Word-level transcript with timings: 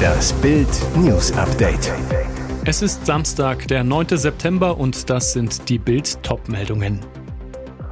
Das 0.00 0.32
Bild 0.34 0.68
News 0.96 1.32
Update. 1.32 1.92
Es 2.64 2.82
ist 2.82 3.06
Samstag, 3.06 3.68
der 3.68 3.84
9. 3.84 4.16
September 4.16 4.78
und 4.78 5.08
das 5.10 5.32
sind 5.32 5.68
die 5.68 5.78
Bild 5.78 6.22
Topmeldungen. 6.22 7.00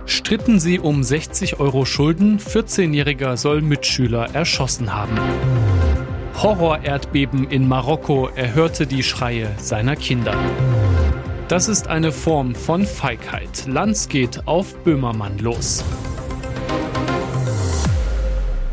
Stritten 0.06 0.60
sie 0.60 0.78
um 0.78 1.02
60 1.02 1.60
Euro 1.60 1.84
Schulden, 1.84 2.38
14-Jähriger 2.38 3.36
soll 3.36 3.60
Mitschüler 3.60 4.34
erschossen 4.34 4.94
haben. 4.94 5.18
Horror-Erdbeben 6.42 7.48
in 7.50 7.66
Marokko 7.66 8.28
erhörte 8.34 8.86
die 8.86 9.02
Schreie 9.02 9.54
seiner 9.58 9.96
Kinder. 9.96 10.34
Das 11.48 11.68
ist 11.68 11.88
eine 11.88 12.12
Form 12.12 12.54
von 12.54 12.86
Feigheit. 12.86 13.66
Lanz 13.66 14.08
geht 14.08 14.46
auf 14.46 14.74
Böhmermann 14.84 15.38
los. 15.38 15.84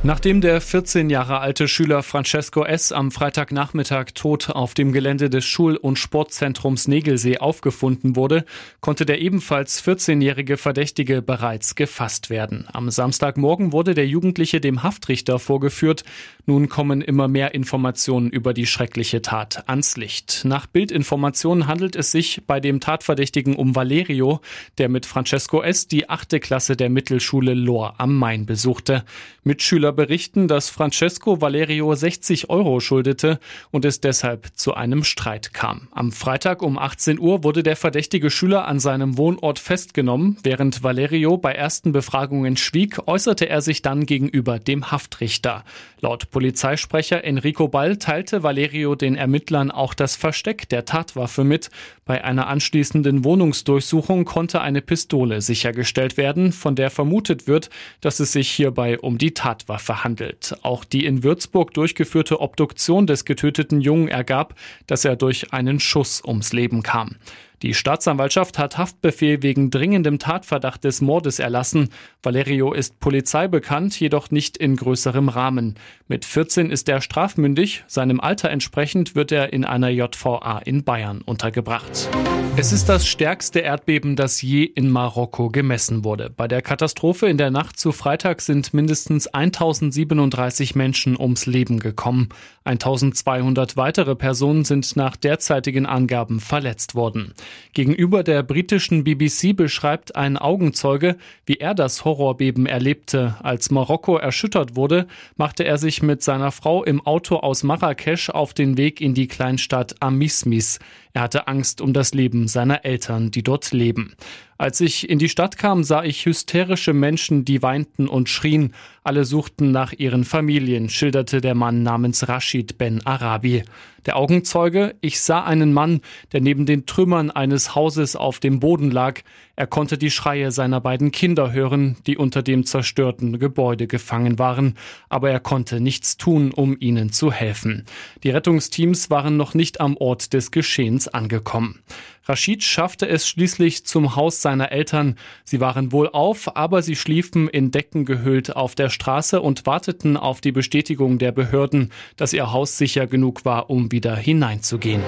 Nachdem 0.06 0.40
der 0.40 0.62
14 0.62 1.10
Jahre 1.10 1.40
alte 1.40 1.68
Schüler 1.68 2.04
Francesco 2.04 2.64
S. 2.64 2.92
am 2.92 3.10
Freitagnachmittag 3.10 4.12
tot 4.14 4.52
auf 4.52 4.76
dem 4.76 4.92
Gelände 4.92 5.32
des 5.32 5.46
Schul- 5.46 5.78
und 5.78 5.98
Sportzentrums 5.98 6.88
Negelsee 6.88 7.40
aufgefunden 7.40 8.16
wurde, 8.16 8.46
konnte 8.82 9.08
der 9.08 9.20
ebenfalls 9.20 9.84
14-jährige 9.84 10.58
Verdächtige 10.58 11.24
bereits 11.24 11.74
gefasst 11.74 12.30
werden. 12.30 12.68
Am 12.72 12.92
Samstagmorgen 12.92 13.72
wurde 13.72 13.96
der 13.96 14.06
Jugendliche 14.06 14.62
dem 14.62 14.84
Haftrichter 14.84 15.40
vorgeführt. 15.40 16.04
Nun 16.46 16.70
kommen 16.70 17.02
immer 17.02 17.28
mehr 17.28 17.56
Informationen 17.56 18.30
über 18.30 18.54
die 18.54 18.68
schreckliche 18.68 19.24
Tat 19.24 19.68
ans 19.68 19.98
Licht. 19.98 20.44
Nach 20.46 20.68
Bildinformationen 20.68 21.66
handelt 21.66 21.96
es 21.96 22.12
sich 22.12 22.44
bei 22.46 22.60
dem 22.60 22.80
Tatverdächtigen 22.80 23.56
um 23.56 23.76
Valerio, 23.76 24.40
der 24.78 24.88
mit 24.88 25.08
Francesco 25.08 25.64
S. 25.64 25.88
die 25.88 26.10
achte 26.10 26.40
Klasse 26.40 26.76
der 26.76 26.92
Mittelschule 26.92 27.56
Lohr 27.56 27.96
am 27.98 28.16
Main 28.16 28.46
besuchte. 28.46 29.04
Mitschüler 29.44 29.95
berichten, 29.96 30.48
dass 30.48 30.70
Francesco 30.70 31.42
Valerio 31.42 31.96
60 31.96 32.50
Euro 32.50 32.80
schuldete 32.80 33.40
und 33.72 33.86
es 33.86 34.02
deshalb 34.02 34.50
zu 34.56 34.76
einem 34.76 35.04
Streit 35.04 35.54
kam. 35.54 35.88
Am 35.92 36.12
Freitag 36.12 36.62
um 36.62 36.78
18 36.78 37.20
Uhr 37.20 37.44
wurde 37.44 37.64
der 37.64 37.76
verdächtige 37.76 38.30
Schüler 38.30 38.68
an 38.68 38.80
seinem 38.80 39.18
Wohnort 39.18 39.60
festgenommen. 39.60 40.38
Während 40.44 40.84
Valerio 40.84 41.38
bei 41.38 41.54
ersten 41.54 41.92
Befragungen 41.92 42.58
schwieg, 42.58 43.00
äußerte 43.08 43.48
er 43.50 43.62
sich 43.62 43.82
dann 43.82 44.06
gegenüber 44.06 44.60
dem 44.60 44.92
Haftrichter. 44.92 45.64
Laut 46.02 46.30
Polizeisprecher 46.30 47.24
Enrico 47.24 47.68
Ball 47.68 47.98
teilte 47.98 48.44
Valerio 48.44 48.96
den 48.96 49.16
Ermittlern 49.16 49.72
auch 49.72 49.94
das 49.94 50.16
Versteck 50.16 50.70
der 50.70 50.86
Tatwaffe 50.86 51.44
mit. 51.44 51.70
Bei 52.06 52.24
einer 52.24 52.48
anschließenden 52.48 53.24
Wohnungsdurchsuchung 53.24 54.26
konnte 54.26 54.62
eine 54.62 54.82
Pistole 54.82 55.42
sichergestellt 55.42 56.18
werden, 56.18 56.52
von 56.52 56.76
der 56.76 56.92
vermutet 56.92 57.48
wird, 57.48 57.70
dass 58.02 58.20
es 58.20 58.32
sich 58.32 58.50
hierbei 58.52 59.00
um 59.00 59.18
die 59.18 59.34
Tatwaffe 59.34 59.85
verhandelt. 59.86 60.58
Auch 60.64 60.84
die 60.84 61.06
in 61.06 61.24
Würzburg 61.24 61.74
durchgeführte 61.74 62.42
Obduktion 62.42 63.08
des 63.08 63.24
getöteten 63.24 63.80
Jungen 63.80 64.08
ergab, 64.08 64.56
dass 64.88 65.06
er 65.06 65.16
durch 65.16 65.54
einen 65.54 65.80
Schuss 65.80 66.24
ums 66.26 66.52
Leben 66.52 66.84
kam. 66.84 67.16
Die 67.62 67.74
Staatsanwaltschaft 67.74 68.60
hat 68.60 68.78
Haftbefehl 68.78 69.42
wegen 69.42 69.70
dringendem 69.70 70.20
Tatverdacht 70.20 70.84
des 70.84 71.02
Mordes 71.02 71.40
erlassen. 71.40 71.90
Valerio 72.22 72.74
ist 72.74 73.00
Polizei 73.00 73.48
bekannt, 73.48 74.00
jedoch 74.00 74.32
nicht 74.32 74.58
in 74.58 74.76
größerem 74.76 75.30
Rahmen. 75.30 75.76
Mit 76.08 76.26
14 76.26 76.70
ist 76.70 76.90
er 76.90 77.02
strafmündig. 77.02 77.84
Seinem 77.88 78.20
Alter 78.20 78.50
entsprechend 78.50 79.16
wird 79.16 79.32
er 79.32 79.54
in 79.54 79.66
einer 79.66 79.90
JVA 79.90 80.60
in 80.66 80.84
Bayern 80.84 81.22
untergebracht. 81.22 82.10
Es 82.58 82.72
ist 82.72 82.88
das 82.88 83.06
stärkste 83.06 83.60
Erdbeben, 83.60 84.16
das 84.16 84.42
je 84.42 84.64
in 84.64 84.90
Marokko 84.90 85.50
gemessen 85.50 86.06
wurde. 86.06 86.30
Bei 86.30 86.48
der 86.48 86.62
Katastrophe 86.62 87.28
in 87.28 87.38
der 87.38 87.52
Nacht 87.52 87.78
zu 87.78 87.92
Freitag 87.92 88.40
sind 88.40 88.74
mindestens 88.74 89.28
1037 89.28 90.74
Menschen 90.74 91.20
ums 91.20 91.48
Leben 91.48 91.80
gekommen. 91.80 92.30
1200 92.64 93.76
weitere 93.76 94.16
Personen 94.16 94.64
sind 94.64 94.96
nach 94.96 95.18
derzeitigen 95.18 95.86
Angaben 95.86 96.40
verletzt 96.40 96.96
worden. 96.96 97.34
Gegenüber 97.74 98.24
der 98.24 98.44
britischen 98.44 99.04
BBC 99.04 99.56
beschreibt 99.56 100.16
ein 100.16 100.38
Augenzeuge, 100.38 101.18
wie 101.46 101.56
er 101.56 101.74
das 101.74 102.06
Horrorbeben 102.06 102.66
erlebte. 102.66 103.36
Als 103.44 103.72
Marokko 103.72 104.18
erschüttert 104.18 104.76
wurde, 104.76 105.08
machte 105.36 105.64
er 105.64 105.78
sich 105.78 106.02
mit 106.02 106.24
seiner 106.24 106.52
Frau 106.52 106.84
im 106.84 107.06
Auto 107.06 107.38
aus 107.38 107.64
Marrakesch 107.64 108.30
auf 108.30 108.54
den 108.54 108.78
Weg 108.78 109.02
in 109.02 109.14
die 109.14 109.28
Kleinstadt 109.28 109.96
Amismis. 110.02 110.80
Er 111.16 111.22
hatte 111.22 111.48
Angst 111.48 111.80
um 111.80 111.94
das 111.94 112.14
Leben 112.14 112.50
seiner 112.50 112.84
Eltern, 112.84 113.32
die 113.32 113.42
dort 113.42 113.72
leben. 113.72 114.18
Als 114.58 114.82
ich 114.82 115.10
in 115.10 115.18
die 115.18 115.30
Stadt 115.30 115.58
kam, 115.58 115.86
sah 115.86 116.04
ich 116.04 116.26
hysterische 116.26 116.92
Menschen, 116.92 117.46
die 117.46 117.62
weinten 117.62 118.10
und 118.10 118.28
schrien. 118.28 118.74
Alle 119.02 119.24
suchten 119.24 119.72
nach 119.72 119.94
ihren 119.94 120.26
Familien, 120.26 120.90
schilderte 120.90 121.40
der 121.40 121.56
Mann 121.56 121.84
namens 121.84 122.28
Rashid 122.28 122.78
Ben 122.78 123.06
Arabi. 123.06 123.64
Der 124.06 124.18
Augenzeuge, 124.18 124.96
ich 125.00 125.22
sah 125.22 125.46
einen 125.46 125.72
Mann, 125.72 126.02
der 126.34 126.42
neben 126.42 126.66
den 126.66 126.86
Trümmern 126.86 127.32
eines 127.32 127.76
Hauses 127.76 128.18
auf 128.18 128.42
dem 128.42 128.60
Boden 128.60 128.92
lag. 128.92 129.22
Er 129.58 129.68
konnte 129.68 129.98
die 129.98 130.12
Schreie 130.12 130.52
seiner 130.52 130.82
beiden 130.82 131.12
Kinder 131.12 131.54
hören, 131.54 131.96
die 132.08 132.18
unter 132.18 132.44
dem 132.44 132.66
zerstörten 132.66 133.40
Gebäude 133.40 133.88
gefangen 133.88 134.38
waren, 134.38 134.78
aber 135.08 135.30
er 135.30 135.40
konnte 135.40 135.80
nichts 135.80 136.18
tun, 136.18 136.52
um 136.52 136.76
ihnen 136.80 137.12
zu 137.12 137.32
helfen. 137.32 137.86
Die 138.24 138.32
Rettungsteams 138.32 139.10
waren 139.10 139.38
noch 139.38 139.54
nicht 139.54 139.80
am 139.80 139.96
Ort 139.98 140.34
des 140.34 140.52
Geschehens 140.52 141.08
angekommen. 141.08 141.80
Rashid 142.28 142.64
schaffte 142.64 143.08
es 143.08 143.28
schließlich 143.28 143.86
zum 143.86 144.16
Haus 144.16 144.42
seiner 144.42 144.72
Eltern. 144.72 145.16
Sie 145.44 145.60
waren 145.60 145.92
wohl 145.92 146.10
auf, 146.10 146.56
aber 146.56 146.82
sie 146.82 146.96
schliefen 146.96 147.48
in 147.48 147.70
Decken 147.70 148.04
gehüllt 148.04 148.56
auf 148.56 148.74
der 148.74 148.90
Straße 148.90 149.42
und 149.42 149.68
warteten 149.68 150.18
auf 150.18 150.42
die 150.42 150.52
Bestätigung 150.52 151.20
der 151.20 151.32
Behörden, 151.32 151.92
dass 152.18 152.34
ihr 152.34 152.52
Haus 152.52 152.80
sicher 152.80 153.06
genug 153.06 153.46
war, 153.46 153.70
um 153.70 153.92
wieder 153.92 154.16
hineinzugehen. 154.16 155.04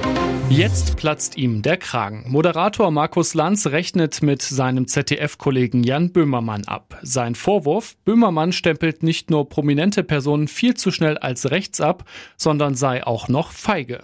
Jetzt 0.49 0.95
platzt 0.95 1.37
ihm 1.37 1.61
der 1.61 1.75
Kragen. 1.77 2.23
Moderator 2.27 2.89
Markus 2.91 3.33
Lanz 3.33 3.67
rechnet 3.67 4.21
mit 4.21 4.41
seinem 4.41 4.87
ZDF-Kollegen 4.87 5.83
Jan 5.83 6.13
Böhmermann 6.13 6.65
ab. 6.65 6.97
Sein 7.01 7.35
Vorwurf, 7.35 7.97
Böhmermann 8.05 8.53
stempelt 8.53 9.03
nicht 9.03 9.29
nur 9.29 9.49
prominente 9.49 10.03
Personen 10.03 10.47
viel 10.47 10.75
zu 10.75 10.91
schnell 10.91 11.17
als 11.17 11.51
rechts 11.51 11.81
ab, 11.81 12.05
sondern 12.37 12.75
sei 12.75 13.05
auch 13.05 13.27
noch 13.27 13.51
feige. 13.51 14.03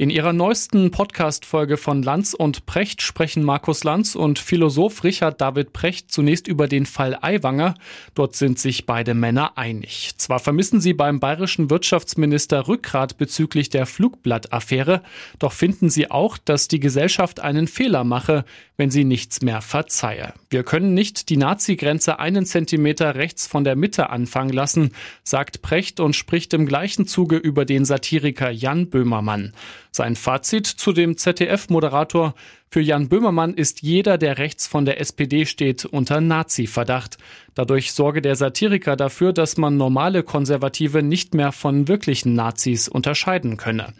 In 0.00 0.10
ihrer 0.10 0.32
neuesten 0.32 0.92
Podcast-Folge 0.92 1.76
von 1.76 2.04
Lanz 2.04 2.32
und 2.32 2.66
Precht 2.66 3.02
sprechen 3.02 3.42
Markus 3.42 3.82
Lanz 3.82 4.14
und 4.14 4.38
Philosoph 4.38 5.02
Richard 5.02 5.40
David 5.40 5.72
Precht 5.72 6.12
zunächst 6.12 6.46
über 6.46 6.68
den 6.68 6.86
Fall 6.86 7.18
Aiwanger. 7.20 7.74
Dort 8.14 8.36
sind 8.36 8.60
sich 8.60 8.86
beide 8.86 9.14
Männer 9.14 9.58
einig. 9.58 10.12
Zwar 10.16 10.38
vermissen 10.38 10.80
sie 10.80 10.92
beim 10.94 11.18
bayerischen 11.18 11.68
Wirtschaftsminister 11.68 12.68
Rückgrat 12.68 13.18
bezüglich 13.18 13.70
der 13.70 13.86
Flugblattaffäre, 13.86 15.02
doch 15.40 15.50
finden 15.52 15.90
sie 15.90 16.12
auch, 16.12 16.38
dass 16.38 16.68
die 16.68 16.78
Gesellschaft 16.78 17.40
einen 17.40 17.66
Fehler 17.66 18.04
mache, 18.04 18.44
wenn 18.76 18.92
sie 18.92 19.02
nichts 19.02 19.42
mehr 19.42 19.60
verzeihe. 19.60 20.32
Wir 20.48 20.62
können 20.62 20.94
nicht 20.94 21.28
die 21.28 21.36
Nazi-Grenze 21.36 22.20
einen 22.20 22.46
Zentimeter 22.46 23.16
rechts 23.16 23.48
von 23.48 23.64
der 23.64 23.74
Mitte 23.74 24.10
anfangen 24.10 24.52
lassen, 24.52 24.92
sagt 25.24 25.60
Precht 25.60 25.98
und 25.98 26.14
spricht 26.14 26.54
im 26.54 26.66
gleichen 26.66 27.08
Zuge 27.08 27.36
über 27.36 27.64
den 27.64 27.84
Satiriker 27.84 28.50
Jan 28.50 28.88
Böhmermann. 28.88 29.52
Sein 29.90 30.16
Fazit 30.16 30.66
zu 30.66 30.92
dem 30.92 31.16
ZDF-Moderator 31.16 32.34
für 32.70 32.80
Jan 32.82 33.08
Böhmermann 33.08 33.54
ist 33.54 33.80
jeder, 33.80 34.18
der 34.18 34.36
rechts 34.36 34.66
von 34.66 34.84
der 34.84 35.00
SPD 35.00 35.46
steht, 35.46 35.86
unter 35.86 36.20
Nazi-Verdacht. 36.20 37.16
Dadurch 37.54 37.92
sorge 37.92 38.20
der 38.20 38.36
Satiriker 38.36 38.94
dafür, 38.94 39.32
dass 39.32 39.56
man 39.56 39.78
normale 39.78 40.22
Konservative 40.22 41.02
nicht 41.02 41.34
mehr 41.34 41.52
von 41.52 41.88
wirklichen 41.88 42.34
Nazis 42.34 42.86
unterscheiden 42.86 43.56
könne. 43.56 43.94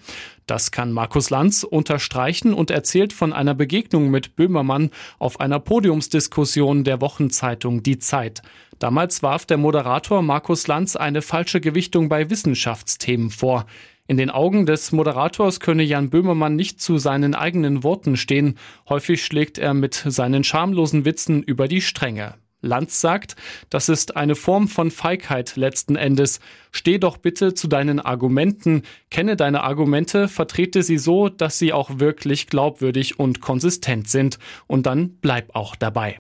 Das 0.47 0.71
kann 0.71 0.93
Markus 0.93 1.31
Lanz 1.31 1.63
unterstreichen 1.63 2.53
und 2.53 2.71
erzählt 2.71 3.15
von 3.15 3.33
einer 3.33 3.55
Begegnung 3.55 4.11
mit 4.11 4.37
Böhmermann 4.37 4.91
auf 5.19 5.41
einer 5.41 5.61
Podiumsdiskussion 5.61 6.85
der 6.85 7.01
Wochenzeitung 7.01 7.83
Die 7.83 7.99
Zeit. 7.99 8.43
Damals 8.79 9.23
warf 9.23 9.47
der 9.47 9.57
Moderator 9.57 10.23
Markus 10.23 10.67
Lanz 10.67 10.95
eine 10.95 11.23
falsche 11.23 11.61
Gewichtung 11.61 12.09
bei 12.09 12.31
Wissenschaftsthemen 12.31 13.31
vor. 13.31 13.67
In 14.11 14.17
den 14.17 14.31
Augen 14.31 14.65
des 14.65 14.91
Moderators 14.91 15.61
könne 15.61 15.83
Jan 15.83 16.09
Böhmermann 16.09 16.57
nicht 16.57 16.81
zu 16.81 16.97
seinen 16.97 17.35
eigenen 17.35 17.85
Worten 17.85 18.17
stehen. 18.17 18.59
Häufig 18.89 19.23
schlägt 19.23 19.59
er 19.59 19.75
mit 19.75 19.95
seinen 19.95 20.45
schamlosen 20.45 21.05
Witzen 21.05 21.43
über 21.43 21.69
die 21.69 21.83
Stränge. 21.83 22.37
Lanz 22.63 23.03
sagt, 23.03 23.37
das 23.69 23.91
ist 23.91 24.17
eine 24.17 24.35
Form 24.35 24.67
von 24.67 24.91
Feigheit 24.91 25.57
letzten 25.57 25.95
Endes. 25.95 26.41
Steh 26.73 26.97
doch 26.97 27.19
bitte 27.19 27.53
zu 27.53 27.69
deinen 27.69 28.01
Argumenten, 28.01 28.83
kenne 29.11 29.37
deine 29.37 29.63
Argumente, 29.63 30.27
vertrete 30.27 30.83
sie 30.83 30.97
so, 30.97 31.29
dass 31.29 31.59
sie 31.59 31.75
auch 31.75 31.99
wirklich 31.99 32.47
glaubwürdig 32.47 33.19
und 33.19 33.43
konsistent 33.43 34.09
sind. 34.09 34.39
Und 34.67 34.87
dann 34.87 35.19
bleib 35.21 35.55
auch 35.55 35.77
dabei. 35.77 36.17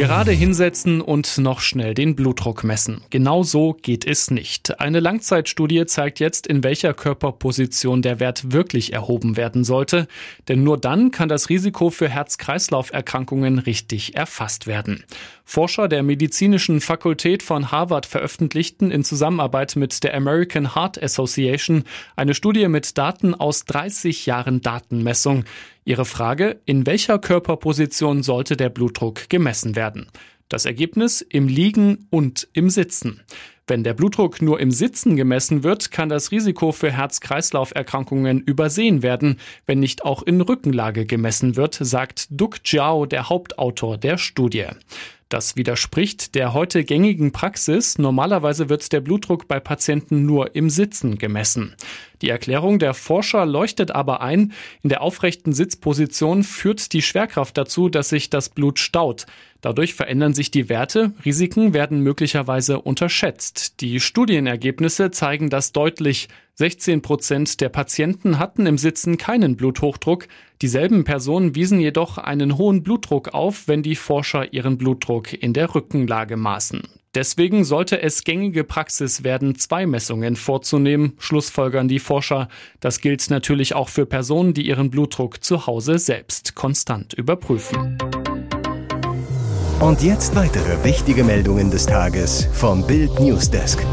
Gerade 0.00 0.32
hinsetzen 0.32 1.02
und 1.02 1.36
noch 1.36 1.60
schnell 1.60 1.92
den 1.92 2.16
Blutdruck 2.16 2.64
messen. 2.64 3.02
Genau 3.10 3.42
so 3.42 3.74
geht 3.74 4.06
es 4.06 4.30
nicht. 4.30 4.80
Eine 4.80 4.98
Langzeitstudie 4.98 5.84
zeigt 5.84 6.20
jetzt, 6.20 6.46
in 6.46 6.64
welcher 6.64 6.94
Körperposition 6.94 8.00
der 8.00 8.18
Wert 8.18 8.50
wirklich 8.50 8.94
erhoben 8.94 9.36
werden 9.36 9.62
sollte. 9.62 10.08
Denn 10.48 10.64
nur 10.64 10.78
dann 10.78 11.10
kann 11.10 11.28
das 11.28 11.50
Risiko 11.50 11.90
für 11.90 12.08
Herz-Kreislauf-Erkrankungen 12.08 13.58
richtig 13.58 14.16
erfasst 14.16 14.66
werden. 14.66 15.04
Forscher 15.44 15.86
der 15.86 16.02
medizinischen 16.02 16.80
Fakultät 16.80 17.42
von 17.42 17.70
Harvard 17.70 18.06
veröffentlichten 18.06 18.90
in 18.90 19.04
Zusammenarbeit 19.04 19.76
mit 19.76 20.02
der 20.02 20.14
American 20.14 20.74
Heart 20.74 21.02
Association 21.02 21.84
eine 22.16 22.32
Studie 22.32 22.68
mit 22.68 22.96
Daten 22.96 23.34
aus 23.34 23.66
30 23.66 24.24
Jahren 24.24 24.62
Datenmessung. 24.62 25.44
Ihre 25.90 26.04
Frage, 26.04 26.60
in 26.66 26.86
welcher 26.86 27.18
Körperposition 27.18 28.22
sollte 28.22 28.56
der 28.56 28.68
Blutdruck 28.68 29.28
gemessen 29.28 29.74
werden? 29.74 30.06
Das 30.48 30.64
Ergebnis 30.64 31.20
im 31.20 31.48
Liegen 31.48 32.06
und 32.10 32.46
im 32.52 32.70
Sitzen. 32.70 33.22
Wenn 33.66 33.82
der 33.82 33.94
Blutdruck 33.94 34.40
nur 34.40 34.60
im 34.60 34.70
Sitzen 34.70 35.16
gemessen 35.16 35.64
wird, 35.64 35.90
kann 35.90 36.08
das 36.08 36.30
Risiko 36.30 36.70
für 36.70 36.92
Herz-Kreislauf-Erkrankungen 36.92 38.38
übersehen 38.38 39.02
werden, 39.02 39.40
wenn 39.66 39.80
nicht 39.80 40.04
auch 40.04 40.22
in 40.22 40.40
Rückenlage 40.40 41.06
gemessen 41.06 41.56
wird, 41.56 41.74
sagt 41.74 42.28
Duc 42.30 42.60
Jiao, 42.64 43.04
der 43.04 43.28
Hauptautor 43.28 43.98
der 43.98 44.16
Studie. 44.16 44.66
Das 45.28 45.54
widerspricht 45.54 46.34
der 46.36 46.54
heute 46.54 46.84
gängigen 46.84 47.30
Praxis. 47.30 47.98
Normalerweise 47.98 48.68
wird 48.68 48.92
der 48.92 49.00
Blutdruck 49.00 49.46
bei 49.46 49.58
Patienten 49.58 50.26
nur 50.26 50.54
im 50.54 50.70
Sitzen 50.70 51.18
gemessen. 51.18 51.74
Die 52.22 52.28
Erklärung 52.28 52.78
der 52.78 52.94
Forscher 52.94 53.46
leuchtet 53.46 53.90
aber 53.90 54.20
ein. 54.20 54.52
In 54.82 54.90
der 54.90 55.00
aufrechten 55.00 55.52
Sitzposition 55.52 56.42
führt 56.44 56.92
die 56.92 57.02
Schwerkraft 57.02 57.56
dazu, 57.56 57.88
dass 57.88 58.10
sich 58.10 58.28
das 58.28 58.50
Blut 58.50 58.78
staut. 58.78 59.26
Dadurch 59.60 59.94
verändern 59.94 60.34
sich 60.34 60.50
die 60.50 60.68
Werte, 60.68 61.12
Risiken 61.24 61.74
werden 61.74 62.00
möglicherweise 62.00 62.80
unterschätzt. 62.80 63.80
Die 63.80 64.00
Studienergebnisse 64.00 65.10
zeigen 65.10 65.50
das 65.50 65.72
deutlich. 65.72 66.28
16 66.54 67.02
Prozent 67.02 67.60
der 67.60 67.70
Patienten 67.70 68.38
hatten 68.38 68.66
im 68.66 68.78
Sitzen 68.78 69.16
keinen 69.16 69.56
Bluthochdruck. 69.56 70.28
Dieselben 70.60 71.04
Personen 71.04 71.54
wiesen 71.54 71.80
jedoch 71.80 72.18
einen 72.18 72.58
hohen 72.58 72.82
Blutdruck 72.82 73.28
auf, 73.28 73.66
wenn 73.66 73.82
die 73.82 73.96
Forscher 73.96 74.52
ihren 74.52 74.76
Blutdruck 74.76 75.32
in 75.32 75.54
der 75.54 75.74
Rückenlage 75.74 76.36
maßen. 76.36 76.99
Deswegen 77.14 77.64
sollte 77.64 78.00
es 78.00 78.22
gängige 78.22 78.62
Praxis 78.62 79.24
werden, 79.24 79.56
zwei 79.56 79.84
Messungen 79.84 80.36
vorzunehmen, 80.36 81.14
schlussfolgern 81.18 81.88
die 81.88 81.98
Forscher. 81.98 82.48
Das 82.78 83.00
gilt 83.00 83.28
natürlich 83.30 83.74
auch 83.74 83.88
für 83.88 84.06
Personen, 84.06 84.54
die 84.54 84.68
ihren 84.68 84.90
Blutdruck 84.90 85.42
zu 85.42 85.66
Hause 85.66 85.98
selbst 85.98 86.54
konstant 86.54 87.12
überprüfen. 87.14 87.98
Und 89.80 90.02
jetzt 90.02 90.36
weitere 90.36 90.84
wichtige 90.84 91.24
Meldungen 91.24 91.70
des 91.72 91.86
Tages 91.86 92.46
vom 92.52 92.86
Bild 92.86 93.18
Newsdesk. 93.18 93.84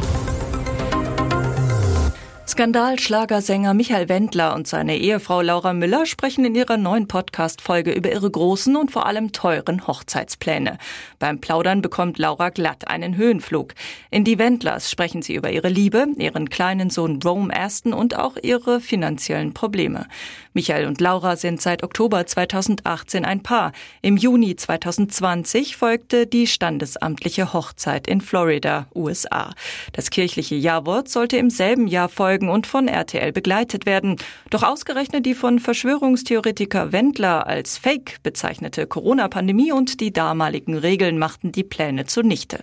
Skandalschlagersänger 2.49 3.73
Michael 3.73 4.07
Wendler 4.07 4.55
und 4.55 4.67
seine 4.67 4.97
Ehefrau 4.97 5.41
Laura 5.41 5.73
Müller 5.73 6.05
sprechen 6.05 6.45
in 6.45 6.55
ihrer 6.55 6.77
neuen 6.77 7.09
Podcast-Folge 7.09 7.91
über 7.91 8.09
ihre 8.09 8.31
großen 8.31 8.77
und 8.77 8.89
vor 8.89 9.05
allem 9.05 9.33
teuren 9.33 9.85
Hochzeitspläne. 9.85 10.77
Beim 11.19 11.41
Plaudern 11.41 11.81
bekommt 11.81 12.17
Laura 12.17 12.47
glatt 12.47 12.87
einen 12.87 13.17
Höhenflug. 13.17 13.73
In 14.11 14.23
Die 14.23 14.39
Wendlers 14.39 14.89
sprechen 14.89 15.21
sie 15.21 15.35
über 15.35 15.51
ihre 15.51 15.67
Liebe, 15.67 16.07
ihren 16.17 16.49
kleinen 16.49 16.89
Sohn 16.89 17.19
Rome 17.21 17.53
Aston 17.53 17.91
und 17.91 18.17
auch 18.17 18.37
ihre 18.41 18.79
finanziellen 18.79 19.53
Probleme. 19.53 20.07
Michael 20.53 20.87
und 20.87 21.01
Laura 21.01 21.35
sind 21.35 21.61
seit 21.61 21.83
Oktober 21.83 22.25
2018 22.25 23.25
ein 23.25 23.43
Paar. 23.43 23.73
Im 24.01 24.15
Juni 24.15 24.55
2020 24.55 25.75
folgte 25.75 26.25
die 26.25 26.47
standesamtliche 26.47 27.51
Hochzeit 27.51 28.07
in 28.07 28.21
Florida, 28.21 28.87
USA. 28.95 29.53
Das 29.91 30.09
kirchliche 30.11 30.55
Jawort 30.55 31.09
sollte 31.09 31.35
im 31.37 31.49
selben 31.49 31.87
Jahr 31.87 32.09
folgen 32.09 32.36
Folgen 32.37 32.49
und 32.49 32.67
von 32.67 32.87
RTL 32.87 33.31
begleitet 33.31 33.87
werden. 33.87 34.17
Doch 34.51 34.61
ausgerechnet 34.61 35.25
die 35.25 35.33
von 35.33 35.57
Verschwörungstheoretiker 35.57 36.91
Wendler 36.91 37.47
als 37.47 37.79
Fake 37.79 38.17
bezeichnete 38.21 38.85
Corona-Pandemie 38.85 39.71
und 39.71 39.99
die 40.01 40.13
damaligen 40.13 40.77
Regeln 40.77 41.17
machten 41.17 41.51
die 41.51 41.63
Pläne 41.63 42.05
zunichte. 42.05 42.59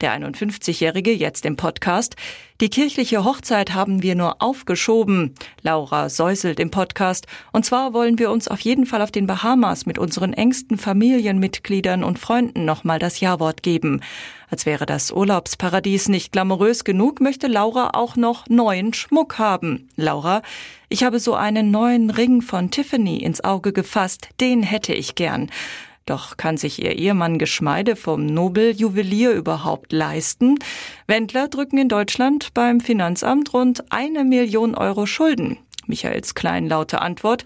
Der 0.00 0.18
51-Jährige 0.18 1.12
jetzt 1.12 1.44
im 1.44 1.56
Podcast. 1.56 2.16
Die 2.60 2.68
kirchliche 2.68 3.24
Hochzeit 3.24 3.72
haben 3.72 4.02
wir 4.02 4.14
nur 4.14 4.42
aufgeschoben. 4.42 5.34
Laura 5.62 6.10
säuselt 6.10 6.60
im 6.60 6.70
Podcast. 6.70 7.26
Und 7.52 7.64
zwar 7.64 7.94
wollen 7.94 8.18
wir 8.18 8.30
uns 8.30 8.48
auf 8.48 8.60
jeden 8.60 8.84
Fall 8.84 9.00
auf 9.00 9.10
den 9.10 9.26
Bahamas 9.26 9.86
mit 9.86 9.96
unseren 9.96 10.34
engsten 10.34 10.76
Familienmitgliedern 10.76 12.04
und 12.04 12.18
Freunden 12.18 12.66
nochmal 12.66 12.98
das 12.98 13.18
Ja-Wort 13.18 13.62
geben. 13.62 14.02
Als 14.50 14.66
wäre 14.66 14.84
das 14.84 15.10
Urlaubsparadies 15.10 16.10
nicht 16.10 16.32
glamourös 16.32 16.84
genug, 16.84 17.22
möchte 17.22 17.46
Laura 17.46 17.92
auch 17.94 18.16
noch 18.16 18.46
neuen 18.48 18.92
Schmuck 18.92 19.38
haben. 19.38 19.88
Laura, 19.96 20.42
ich 20.90 21.02
habe 21.02 21.18
so 21.18 21.34
einen 21.34 21.70
neuen 21.70 22.10
Ring 22.10 22.42
von 22.42 22.70
Tiffany 22.70 23.22
ins 23.22 23.42
Auge 23.42 23.72
gefasst, 23.72 24.28
den 24.38 24.62
hätte 24.62 24.92
ich 24.92 25.14
gern. 25.14 25.50
Doch 26.10 26.36
kann 26.36 26.56
sich 26.56 26.82
ihr 26.82 26.98
Ehemann 26.98 27.38
Geschmeide 27.38 27.94
vom 27.94 28.26
Nobeljuwelier 28.26 29.30
überhaupt 29.30 29.92
leisten? 29.92 30.58
Wendler 31.06 31.46
drücken 31.46 31.78
in 31.78 31.88
Deutschland 31.88 32.52
beim 32.52 32.80
Finanzamt 32.80 33.54
rund 33.54 33.84
eine 33.92 34.24
Million 34.24 34.74
Euro 34.74 35.06
Schulden. 35.06 35.58
Michaels 35.86 36.34
kleinlaute 36.34 37.00
Antwort, 37.00 37.44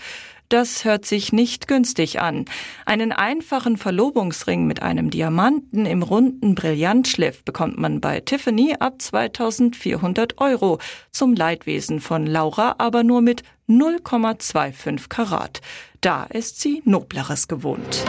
das 0.48 0.84
hört 0.84 1.04
sich 1.06 1.32
nicht 1.32 1.68
günstig 1.68 2.20
an. 2.20 2.44
Einen 2.86 3.12
einfachen 3.12 3.76
Verlobungsring 3.76 4.66
mit 4.66 4.82
einem 4.82 5.10
Diamanten 5.10 5.86
im 5.86 6.02
runden 6.02 6.54
Brillantschliff 6.54 7.44
bekommt 7.44 7.78
man 7.78 8.00
bei 8.00 8.20
Tiffany 8.20 8.76
ab 8.78 9.00
2400 9.00 10.38
Euro. 10.38 10.78
Zum 11.10 11.34
Leidwesen 11.34 12.00
von 12.00 12.26
Laura 12.26 12.76
aber 12.78 13.04
nur 13.04 13.20
mit 13.20 13.42
0,25 13.68 15.08
Karat. 15.08 15.60
Da 16.00 16.24
ist 16.24 16.60
sie 16.60 16.82
Nobleres 16.84 17.48
gewohnt. 17.48 18.04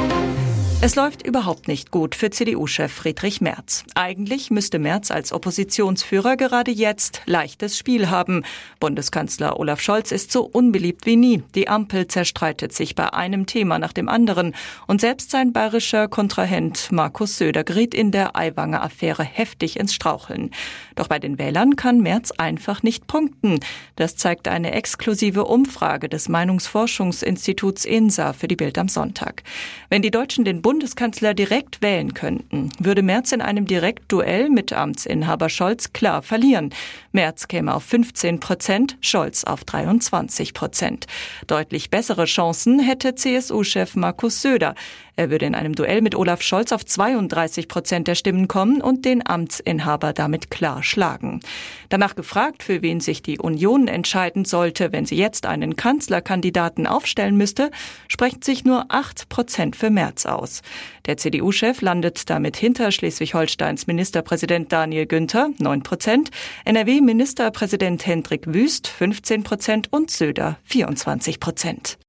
Es 0.82 0.96
läuft 0.96 1.26
überhaupt 1.26 1.68
nicht 1.68 1.90
gut 1.90 2.14
für 2.14 2.30
CDU-Chef 2.30 2.92
Friedrich 2.92 3.42
Merz. 3.42 3.86
Eigentlich 3.96 4.52
müsste 4.52 4.78
Merz 4.78 5.10
als 5.10 5.32
Oppositionsführer 5.32 6.36
gerade 6.36 6.70
jetzt 6.70 7.22
leichtes 7.26 7.78
Spiel 7.78 8.12
haben. 8.12 8.44
Bundeskanzler 8.80 9.60
Olaf 9.60 9.80
Scholz 9.80 10.12
ist 10.12 10.32
so 10.32 10.44
unbeliebt 10.44 11.08
wie 11.08 11.16
nie. 11.16 11.44
Die 11.56 11.70
Ampel 11.70 12.08
zerstreitet 12.08 12.72
sich 12.74 12.94
bei 12.94 13.12
einem 13.14 13.48
Thema 13.48 13.80
nach 13.80 13.94
dem 13.94 14.10
anderen. 14.10 14.54
Und 14.86 15.02
selbst 15.02 15.32
sein 15.32 15.54
bayerischer 15.54 16.08
Kontrahent 16.08 16.92
Markus 16.92 17.38
Söder 17.38 17.64
geriet 17.64 17.96
in 17.96 18.12
der 18.12 18.36
Aiwanger 18.36 18.84
Affäre 18.84 19.24
heftig 19.24 19.80
ins 19.80 19.94
Straucheln. 19.94 20.52
Doch 20.96 21.08
bei 21.08 21.18
den 21.18 21.40
Wählern 21.40 21.78
kann 21.78 22.02
Merz 22.02 22.32
einfach 22.32 22.84
nicht 22.84 23.08
punkten. 23.08 23.60
Das 23.96 24.18
zeigt 24.18 24.48
eine 24.48 24.74
exklusive 24.74 25.46
Umfrage 25.46 26.10
des 26.10 26.30
Meinungsforschungsinstituts 26.30 27.86
INSA 27.86 28.34
für 28.34 28.48
die 28.48 28.56
Bild 28.56 28.78
am 28.78 28.90
Sonntag. 28.90 29.42
Wenn 29.90 30.04
die 30.04 30.12
Deutschen 30.12 30.46
den 30.46 30.62
Bundeskanzler 30.66 31.36
direkt 31.36 31.84
wählen 31.84 32.16
könnten, 32.16 32.72
würde 32.80 33.04
Merz 33.04 33.32
in 33.32 33.40
einem 33.40 33.68
Direktduell 33.68 34.50
mit 34.50 34.74
Amtsinhaber 34.74 35.48
Scholz 35.48 35.94
klar 35.94 36.24
verlieren. 36.24 36.72
Merz 37.16 37.48
käme 37.48 37.74
auf 37.74 37.84
15 37.84 38.40
Prozent, 38.40 38.98
Scholz 39.02 39.46
auf 39.46 39.64
23 39.64 40.54
Prozent. 40.54 41.08
Deutlich 41.48 41.90
bessere 41.90 42.26
Chancen 42.26 42.80
hätte 42.80 43.16
CSU-Chef 43.16 43.96
Markus 43.96 44.42
Söder. 44.42 44.76
Er 45.18 45.30
würde 45.30 45.46
in 45.46 45.56
einem 45.56 45.76
Duell 45.76 46.02
mit 46.02 46.14
Olaf 46.14 46.42
Scholz 46.42 46.74
auf 46.74 46.86
32 46.86 47.70
Prozent 47.70 48.08
der 48.10 48.16
Stimmen 48.16 48.50
kommen 48.50 48.82
und 48.82 49.06
den 49.06 49.26
Amtsinhaber 49.26 50.12
damit 50.12 50.52
klar 50.52 50.84
schlagen. 50.84 51.40
Danach 51.88 52.16
gefragt, 52.16 52.64
für 52.64 52.82
wen 52.82 53.00
sich 53.00 53.22
die 53.22 53.40
Union 53.40 53.88
entscheiden 53.88 54.44
sollte, 54.44 54.92
wenn 54.92 55.06
sie 55.06 55.16
jetzt 55.16 55.46
einen 55.46 55.78
Kanzlerkandidaten 55.78 56.86
aufstellen 56.86 57.38
müsste, 57.38 57.72
sprechen 58.10 58.42
sich 58.42 58.66
nur 58.66 58.88
8 58.90 59.30
Prozent 59.30 59.78
für 59.78 59.90
Merz 59.90 60.26
aus. 60.26 60.62
Der 61.06 61.16
CDU-Chef 61.16 61.82
landet 61.82 62.30
damit 62.30 62.58
hinter 62.58 62.92
Schleswig-Holsteins 62.92 63.88
Ministerpräsident 63.88 64.74
Daniel 64.74 65.06
Günther, 65.06 65.50
9 65.60 65.84
Prozent, 65.84 66.30
NRW-Ministerpräsident 67.06 68.06
Hendrik 68.08 68.48
Wüst, 68.48 68.88
15 68.88 69.44
Prozent 69.44 69.94
und 69.94 70.10
Söder, 70.10 70.58
24 70.64 71.40
Prozent. 71.40 72.00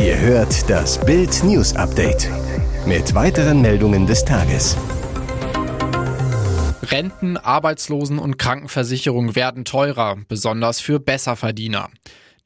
Ihr 0.00 0.18
hört 0.18 0.68
das 0.68 1.04
Bild 1.04 1.44
News 1.44 1.74
Update 1.76 2.28
mit 2.84 3.14
weiteren 3.14 3.62
Meldungen 3.62 4.06
des 4.06 4.24
Tages. 4.24 4.76
Renten, 6.82 7.36
Arbeitslosen 7.36 8.18
und 8.18 8.38
Krankenversicherung 8.38 9.36
werden 9.36 9.64
teurer, 9.64 10.16
besonders 10.28 10.80
für 10.80 10.98
Besserverdiener. 10.98 11.90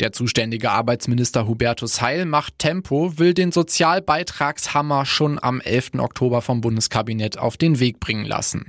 Der 0.01 0.13
zuständige 0.13 0.71
Arbeitsminister 0.71 1.47
Hubertus 1.47 2.01
Heil 2.01 2.25
macht 2.25 2.59
Tempo, 2.59 3.19
will 3.19 3.35
den 3.35 3.53
Sozialbeitragshammer 3.53 5.05
schon 5.05 5.39
am 5.43 5.61
11. 5.61 5.93
Oktober 5.99 6.41
vom 6.41 6.63
Bundeskabinett 6.63 7.39
auf 7.39 7.59
den 7.59 7.81
Weg 7.81 8.01
bringen 8.01 8.25
lassen. 8.25 8.67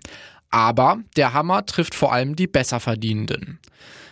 Aber 0.51 0.99
der 1.15 1.33
Hammer 1.33 1.65
trifft 1.65 1.95
vor 1.95 2.13
allem 2.13 2.35
die 2.35 2.47
Besserverdienenden. 2.47 3.59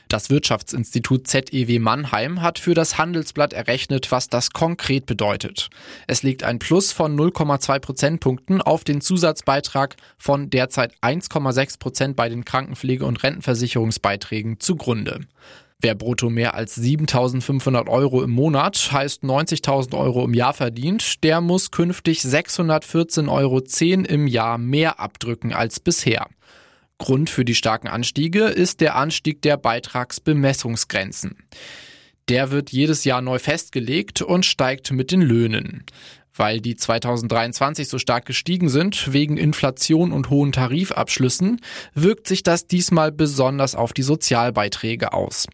Das 0.10 0.32
Wirtschaftsinstitut 0.32 1.28
ZEW 1.28 1.78
Mannheim 1.78 2.42
hat 2.42 2.58
für 2.58 2.74
das 2.74 2.98
Handelsblatt 2.98 3.54
errechnet, 3.54 4.12
was 4.12 4.28
das 4.28 4.50
konkret 4.50 5.06
bedeutet. 5.06 5.70
Es 6.08 6.24
liegt 6.24 6.44
ein 6.44 6.58
Plus 6.58 6.92
von 6.92 7.16
0,2 7.16 7.80
Prozentpunkten 7.80 8.60
auf 8.60 8.84
den 8.84 9.02
Zusatzbeitrag 9.02 9.98
von 10.18 10.50
derzeit 10.50 10.96
1,6 11.04 11.78
Prozent 11.78 12.16
bei 12.16 12.28
den 12.28 12.44
Krankenpflege- 12.44 13.04
und 13.04 13.22
Rentenversicherungsbeiträgen 13.22 14.60
zugrunde. 14.60 15.28
Wer 15.82 15.96
brutto 15.96 16.30
mehr 16.30 16.56
als 16.56 16.78
7.500 16.78 17.88
Euro 17.88 18.22
im 18.22 18.32
Monat, 18.32 18.92
heißt 18.92 19.24
90.000 19.24 19.98
Euro 19.98 20.26
im 20.26 20.34
Jahr 20.34 20.54
verdient, 20.54 21.24
der 21.24 21.40
muss 21.40 21.72
künftig 21.72 22.20
614,10 22.20 23.30
Euro 23.30 23.64
im 24.14 24.28
Jahr 24.28 24.58
mehr 24.58 25.00
abdrücken 25.00 25.54
als 25.54 25.80
bisher. 25.80 26.28
Grund 26.98 27.30
für 27.30 27.46
die 27.46 27.56
starken 27.56 27.88
Anstiege 27.88 28.48
ist 28.48 28.82
der 28.82 28.98
Anstieg 28.98 29.42
der 29.42 29.56
Beitragsbemessungsgrenzen. 29.56 31.38
Der 32.28 32.52
wird 32.52 32.72
jedes 32.72 33.06
Jahr 33.06 33.22
neu 33.22 33.40
festgelegt 33.40 34.22
und 34.22 34.46
steigt 34.46 34.92
mit 34.92 35.12
den 35.12 35.22
Löhnen. 35.22 35.86
Weil 36.36 36.60
die 36.60 36.76
2023 36.76 37.88
so 37.88 37.98
stark 38.00 38.26
gestiegen 38.26 38.68
sind, 38.68 39.14
wegen 39.14 39.38
Inflation 39.38 40.12
und 40.12 40.30
hohen 40.30 40.52
Tarifabschlüssen, 40.52 41.62
wirkt 41.94 42.28
sich 42.28 42.44
das 42.44 42.68
diesmal 42.68 43.14
besonders 43.14 43.76
auf 43.76 43.94
die 43.94 44.04
Sozialbeiträge 44.04 45.14
aus. 45.14 45.48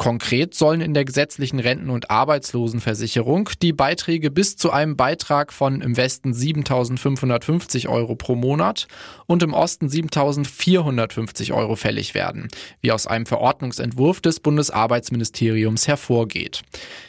Konkret 0.00 0.54
sollen 0.54 0.80
in 0.80 0.94
der 0.94 1.04
gesetzlichen 1.04 1.60
Renten- 1.60 1.90
und 1.90 2.10
Arbeitslosenversicherung 2.10 3.50
die 3.60 3.74
Beiträge 3.74 4.30
bis 4.30 4.56
zu 4.56 4.70
einem 4.70 4.96
Beitrag 4.96 5.52
von 5.52 5.82
im 5.82 5.98
Westen 5.98 6.32
7.550 6.32 7.86
Euro 7.86 8.14
pro 8.14 8.34
Monat 8.34 8.88
und 9.26 9.42
im 9.42 9.52
Osten 9.52 9.88
7.450 9.88 11.52
Euro 11.52 11.76
fällig 11.76 12.14
werden, 12.14 12.48
wie 12.80 12.92
aus 12.92 13.06
einem 13.06 13.26
Verordnungsentwurf 13.26 14.22
des 14.22 14.40
Bundesarbeitsministeriums 14.40 15.86
hervorgeht. 15.86 16.62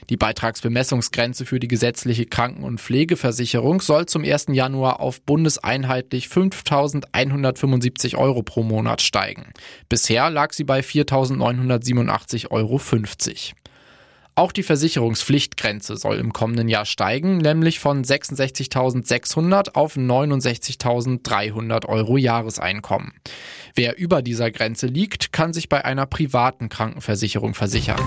Die 0.09 0.17
Beitragsbemessungsgrenze 0.17 1.45
für 1.45 1.61
die 1.61 1.69
gesetzliche 1.69 2.25
Kranken- 2.25 2.65
und 2.65 2.81
Pflegeversicherung 2.81 3.79
soll 3.79 4.07
zum 4.07 4.25
1. 4.25 4.47
Januar 4.49 4.99
auf 4.99 5.21
bundeseinheitlich 5.21 6.25
5.175 6.25 8.17
Euro 8.17 8.43
pro 8.43 8.63
Monat 8.63 9.01
steigen. 9.01 9.53
Bisher 9.87 10.29
lag 10.29 10.51
sie 10.51 10.65
bei 10.65 10.81
4.987 10.81 12.51
Euro. 12.81 13.53
Auch 14.33 14.51
die 14.51 14.63
Versicherungspflichtgrenze 14.63 15.97
soll 15.97 16.15
im 16.15 16.31
kommenden 16.31 16.69
Jahr 16.69 16.85
steigen, 16.85 17.37
nämlich 17.37 17.79
von 17.79 18.03
66.600 18.03 19.75
auf 19.75 19.97
69.300 19.97 21.85
Euro 21.85 22.17
Jahreseinkommen. 22.17 23.13
Wer 23.75 23.97
über 23.97 24.21
dieser 24.21 24.49
Grenze 24.49 24.87
liegt, 24.87 25.33
kann 25.33 25.53
sich 25.53 25.67
bei 25.67 25.83
einer 25.83 26.05
privaten 26.05 26.69
Krankenversicherung 26.69 27.53
versichern. 27.53 27.99